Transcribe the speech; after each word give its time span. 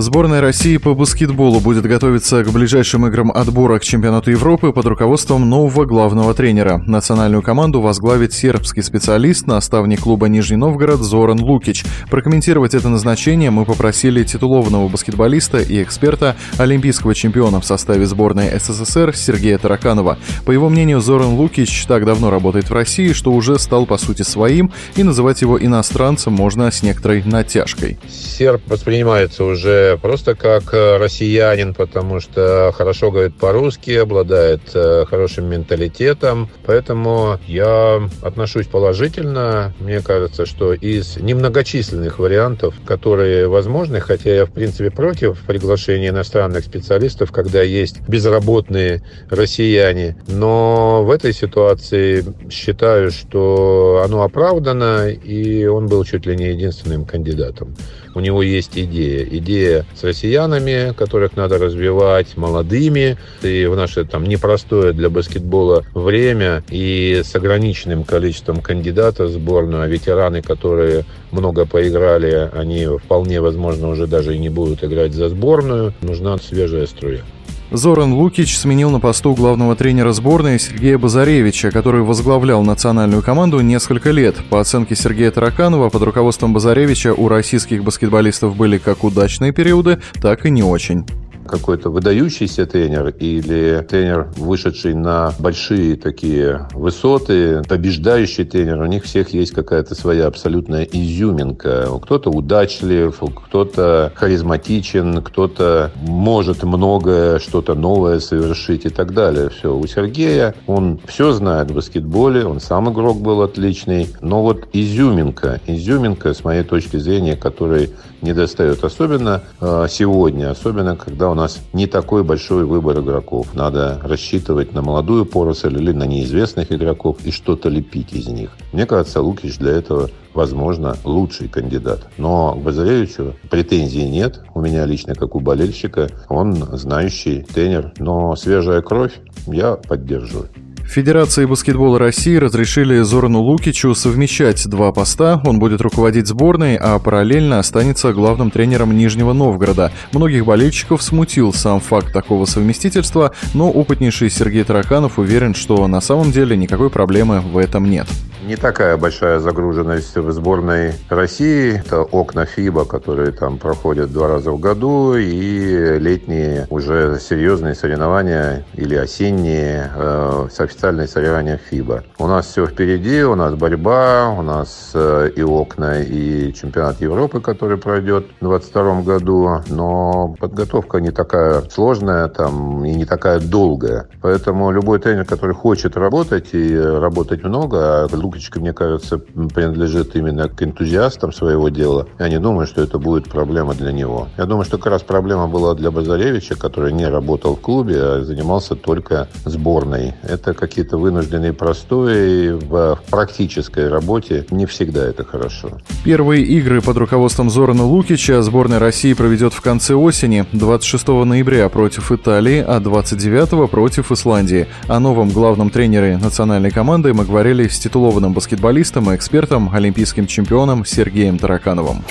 Сборная 0.00 0.40
России 0.40 0.76
по 0.76 0.94
баскетболу 0.94 1.58
будет 1.58 1.84
готовиться 1.84 2.44
к 2.44 2.52
ближайшим 2.52 3.08
играм 3.08 3.32
отбора 3.32 3.80
к 3.80 3.82
чемпионату 3.82 4.30
Европы 4.30 4.72
под 4.72 4.86
руководством 4.86 5.50
нового 5.50 5.86
главного 5.86 6.34
тренера. 6.34 6.80
Национальную 6.86 7.42
команду 7.42 7.80
возглавит 7.80 8.32
сербский 8.32 8.82
специалист, 8.82 9.48
наставник 9.48 10.02
клуба 10.02 10.28
Нижний 10.28 10.56
Новгород 10.56 11.00
Зоран 11.00 11.40
Лукич. 11.40 11.84
Прокомментировать 12.10 12.74
это 12.74 12.88
назначение 12.88 13.50
мы 13.50 13.64
попросили 13.64 14.22
титулованного 14.22 14.86
баскетболиста 14.86 15.58
и 15.58 15.82
эксперта, 15.82 16.36
олимпийского 16.58 17.12
чемпиона 17.12 17.60
в 17.60 17.64
составе 17.64 18.06
сборной 18.06 18.56
СССР 18.56 19.16
Сергея 19.16 19.58
Тараканова. 19.58 20.16
По 20.46 20.52
его 20.52 20.68
мнению, 20.68 21.00
Зоран 21.00 21.34
Лукич 21.34 21.86
так 21.86 22.04
давно 22.04 22.30
работает 22.30 22.70
в 22.70 22.72
России, 22.72 23.12
что 23.12 23.32
уже 23.32 23.58
стал 23.58 23.84
по 23.84 23.98
сути 23.98 24.22
своим, 24.22 24.70
и 24.94 25.02
называть 25.02 25.42
его 25.42 25.60
иностранцем 25.60 26.34
можно 26.34 26.70
с 26.70 26.84
некоторой 26.84 27.24
натяжкой. 27.24 27.98
Серб 28.08 28.62
воспринимается 28.68 29.42
уже 29.42 29.87
просто 29.96 30.34
как 30.34 30.74
э, 30.74 30.96
россиянин, 30.98 31.74
потому 31.74 32.20
что 32.20 32.72
хорошо 32.76 33.10
говорит 33.10 33.36
по-русски, 33.36 33.92
обладает 33.92 34.60
э, 34.74 35.04
хорошим 35.08 35.46
менталитетом. 35.46 36.48
Поэтому 36.66 37.38
я 37.46 38.02
отношусь 38.22 38.66
положительно. 38.66 39.72
Мне 39.80 40.00
кажется, 40.00 40.46
что 40.46 40.72
из 40.72 41.16
немногочисленных 41.16 42.18
вариантов, 42.18 42.74
которые 42.84 43.48
возможны, 43.48 44.00
хотя 44.00 44.34
я 44.34 44.46
в 44.46 44.52
принципе 44.52 44.90
против 44.90 45.40
приглашения 45.40 46.10
иностранных 46.10 46.64
специалистов, 46.64 47.32
когда 47.32 47.62
есть 47.62 48.00
безработные 48.08 49.02
россияне, 49.30 50.16
но 50.26 51.04
в 51.04 51.10
этой 51.10 51.32
ситуации 51.32 52.24
считаю, 52.50 53.10
что 53.10 54.02
оно 54.04 54.22
оправдано, 54.22 55.08
и 55.08 55.66
он 55.66 55.86
был 55.86 56.04
чуть 56.04 56.26
ли 56.26 56.36
не 56.36 56.50
единственным 56.50 57.04
кандидатом. 57.04 57.74
У 58.14 58.20
него 58.20 58.42
есть 58.42 58.72
идея. 58.74 59.24
Идея 59.24 59.77
с 59.94 60.04
россиянами, 60.04 60.92
которых 60.92 61.36
надо 61.36 61.58
развивать, 61.58 62.36
молодыми. 62.36 63.16
И 63.42 63.66
в 63.66 63.76
наше 63.76 64.04
там 64.04 64.24
непростое 64.24 64.92
для 64.92 65.10
баскетбола 65.10 65.84
время 65.94 66.62
и 66.70 67.22
с 67.24 67.34
ограниченным 67.34 68.04
количеством 68.04 68.60
кандидатов 68.60 69.30
в 69.30 69.32
сборную, 69.32 69.82
а 69.82 69.86
ветераны, 69.86 70.42
которые 70.42 71.04
много 71.30 71.66
поиграли, 71.66 72.50
они 72.52 72.86
вполне 72.86 73.40
возможно 73.40 73.88
уже 73.88 74.06
даже 74.06 74.34
и 74.34 74.38
не 74.38 74.48
будут 74.48 74.84
играть 74.84 75.12
за 75.12 75.28
сборную. 75.28 75.94
Нужна 76.00 76.38
свежая 76.38 76.86
струя. 76.86 77.22
Зоран 77.70 78.14
Лукич 78.14 78.56
сменил 78.56 78.90
на 78.90 78.98
посту 78.98 79.34
главного 79.34 79.76
тренера 79.76 80.12
сборной 80.12 80.58
Сергея 80.58 80.96
Базаревича, 80.96 81.70
который 81.70 82.00
возглавлял 82.00 82.62
национальную 82.62 83.22
команду 83.22 83.60
несколько 83.60 84.10
лет. 84.10 84.36
По 84.48 84.60
оценке 84.60 84.96
Сергея 84.96 85.30
Тараканова, 85.30 85.90
под 85.90 86.02
руководством 86.02 86.54
Базаревича 86.54 87.12
у 87.12 87.28
российских 87.28 87.84
баскетболистов 87.84 88.56
были 88.56 88.78
как 88.78 89.04
удачные 89.04 89.52
периоды, 89.52 90.00
так 90.22 90.46
и 90.46 90.50
не 90.50 90.62
очень 90.62 91.04
какой-то 91.48 91.90
выдающийся 91.90 92.66
тренер 92.66 93.08
или 93.08 93.84
тренер, 93.88 94.28
вышедший 94.36 94.94
на 94.94 95.32
большие 95.38 95.96
такие 95.96 96.68
высоты, 96.72 97.62
побеждающий 97.68 98.44
тренер, 98.44 98.82
у 98.82 98.86
них 98.86 99.04
всех 99.04 99.30
есть 99.30 99.52
какая-то 99.52 99.94
своя 99.94 100.26
абсолютная 100.26 100.84
изюминка. 100.84 101.88
Кто-то 102.02 102.30
удачлив, 102.30 103.20
кто-то 103.46 104.12
харизматичен, 104.14 105.22
кто-то 105.22 105.90
может 105.96 106.62
многое, 106.62 107.38
что-то 107.38 107.74
новое 107.74 108.20
совершить 108.20 108.84
и 108.84 108.90
так 108.90 109.12
далее. 109.12 109.48
Все. 109.50 109.74
У 109.74 109.86
Сергея 109.86 110.54
он 110.66 111.00
все 111.06 111.32
знает 111.32 111.70
в 111.70 111.74
баскетболе, 111.74 112.44
он 112.44 112.60
сам 112.60 112.92
игрок 112.92 113.20
был 113.20 113.42
отличный, 113.42 114.08
но 114.20 114.42
вот 114.42 114.68
изюминка, 114.72 115.60
изюминка, 115.66 116.34
с 116.34 116.44
моей 116.44 116.62
точки 116.62 116.98
зрения, 116.98 117.36
которой 117.36 117.90
не 118.22 118.32
достает. 118.32 118.84
Особенно 118.84 119.42
э, 119.60 119.86
сегодня, 119.90 120.50
особенно 120.50 120.96
когда 120.96 121.28
он 121.28 121.37
нас 121.38 121.60
не 121.72 121.86
такой 121.86 122.24
большой 122.24 122.64
выбор 122.64 123.00
игроков. 123.00 123.54
Надо 123.54 124.00
рассчитывать 124.02 124.72
на 124.74 124.82
молодую 124.82 125.24
поросль 125.24 125.76
или 125.76 125.92
на 125.92 126.04
неизвестных 126.04 126.72
игроков 126.72 127.18
и 127.24 127.30
что-то 127.30 127.68
лепить 127.68 128.12
из 128.12 128.26
них. 128.28 128.50
Мне 128.72 128.86
кажется, 128.86 129.22
Лукич 129.22 129.58
для 129.58 129.72
этого 129.72 130.10
возможно, 130.34 130.96
лучший 131.04 131.48
кандидат. 131.48 132.06
Но 132.16 132.54
к 132.54 132.62
Базаревичу 132.62 133.34
претензий 133.50 134.08
нет. 134.08 134.40
У 134.54 134.60
меня 134.60 134.86
лично, 134.86 135.14
как 135.14 135.34
у 135.34 135.40
болельщика, 135.40 136.08
он 136.28 136.54
знающий 136.54 137.42
тренер. 137.42 137.92
Но 137.98 138.36
свежая 138.36 138.80
кровь 138.82 139.18
я 139.46 139.74
поддерживаю. 139.74 140.48
Федерации 140.88 141.44
баскетбола 141.44 141.98
России 141.98 142.36
разрешили 142.36 143.02
Зорану 143.02 143.40
Лукичу 143.40 143.94
совмещать 143.94 144.66
два 144.66 144.90
поста. 144.90 145.38
Он 145.44 145.58
будет 145.58 145.82
руководить 145.82 146.26
сборной, 146.26 146.76
а 146.76 146.98
параллельно 146.98 147.58
останется 147.58 148.14
главным 148.14 148.50
тренером 148.50 148.96
Нижнего 148.96 149.34
Новгорода. 149.34 149.92
Многих 150.12 150.46
болельщиков 150.46 151.02
смутил 151.02 151.52
сам 151.52 151.80
факт 151.80 152.14
такого 152.14 152.46
совместительства, 152.46 153.34
но 153.52 153.70
опытнейший 153.70 154.30
Сергей 154.30 154.64
Тараканов 154.64 155.18
уверен, 155.18 155.54
что 155.54 155.86
на 155.88 156.00
самом 156.00 156.32
деле 156.32 156.56
никакой 156.56 156.88
проблемы 156.88 157.40
в 157.40 157.58
этом 157.58 157.88
нет 157.88 158.06
не 158.48 158.56
такая 158.56 158.96
большая 158.96 159.40
загруженность 159.40 160.16
в 160.16 160.32
сборной 160.32 160.94
России. 161.10 161.80
Это 161.80 162.00
окна 162.00 162.46
ФИБА, 162.46 162.86
которые 162.86 163.30
там 163.30 163.58
проходят 163.58 164.10
два 164.10 164.28
раза 164.28 164.50
в 164.50 164.58
году, 164.58 165.14
и 165.16 165.98
летние 165.98 166.66
уже 166.70 167.18
серьезные 167.20 167.74
соревнования 167.74 168.64
или 168.74 168.94
осенние 168.94 169.90
э, 169.94 170.48
официальные 170.78 171.08
соревнования 171.08 171.56
ФИБА. 171.56 172.04
У 172.18 172.26
нас 172.28 172.46
все 172.46 172.64
впереди, 172.64 173.24
у 173.24 173.34
нас 173.34 173.54
борьба, 173.54 174.28
у 174.30 174.42
нас 174.42 174.92
э, 174.94 175.30
и 175.34 175.42
окна, 175.42 176.00
и 176.02 176.52
чемпионат 176.52 177.00
Европы, 177.00 177.40
который 177.40 177.78
пройдет 177.78 178.26
в 178.40 178.46
2022 178.46 179.02
году, 179.02 179.60
но 179.68 180.36
подготовка 180.38 181.00
не 181.00 181.10
такая 181.10 181.62
сложная 181.70 182.28
там 182.28 182.84
и 182.84 182.94
не 182.94 183.04
такая 183.04 183.40
долгая. 183.40 184.08
Поэтому 184.22 184.70
любой 184.70 185.00
тренер, 185.00 185.24
который 185.24 185.54
хочет 185.54 185.96
работать 185.96 186.50
и 186.52 186.78
работать 186.78 187.42
много, 187.42 188.04
а 188.04 188.08
Лукочка, 188.12 188.60
мне 188.60 188.72
кажется, 188.72 189.18
принадлежит 189.18 190.14
именно 190.14 190.48
к 190.48 190.62
энтузиастам 190.62 191.32
своего 191.32 191.70
дела. 191.70 192.06
Я 192.20 192.28
не 192.28 192.38
думаю, 192.38 192.68
что 192.68 192.82
это 192.82 192.98
будет 192.98 193.28
проблема 193.28 193.74
для 193.74 193.90
него. 193.90 194.28
Я 194.38 194.44
думаю, 194.44 194.64
что 194.64 194.78
как 194.78 194.92
раз 194.92 195.02
проблема 195.02 195.48
была 195.48 195.74
для 195.74 195.90
Базаревича, 195.90 196.54
который 196.54 196.92
не 196.92 197.08
работал 197.08 197.56
в 197.56 197.60
клубе, 197.60 197.96
а 198.00 198.22
занимался 198.22 198.76
только 198.76 199.26
сборной. 199.44 200.14
Это 200.22 200.54
какие-то 200.68 200.98
вынужденные 200.98 201.52
простои 201.52 202.50
в 202.50 203.00
практической 203.10 203.88
работе. 203.88 204.46
Не 204.50 204.66
всегда 204.66 205.06
это 205.06 205.24
хорошо. 205.24 205.70
Первые 206.04 206.44
игры 206.44 206.80
под 206.82 206.96
руководством 206.98 207.50
Зорана 207.50 207.84
Лукича 207.84 208.42
сборная 208.42 208.78
России 208.78 209.14
проведет 209.14 209.54
в 209.54 209.60
конце 209.60 209.94
осени, 209.94 210.46
26 210.52 211.08
ноября 211.08 211.68
против 211.68 212.12
Италии, 212.12 212.64
а 212.66 212.80
29 212.80 213.70
против 213.70 214.12
Исландии. 214.12 214.66
О 214.86 215.00
новом 215.00 215.30
главном 215.30 215.70
тренере 215.70 216.18
национальной 216.18 216.70
команды 216.70 217.14
мы 217.14 217.24
говорили 217.24 217.66
с 217.66 217.78
титулованным 217.78 218.34
баскетболистом 218.34 219.10
и 219.10 219.16
экспертом, 219.16 219.74
олимпийским 219.74 220.26
чемпионом 220.26 220.84
Сергеем 220.84 221.38
Таракановым. 221.38 222.04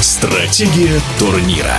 Стратегия 0.00 1.00
турнира. 1.18 1.78